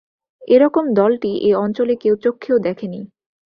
[0.47, 3.01] এ রকম দলটি এ অঞ্চলে কেউ চক্ষেও দেখেনি।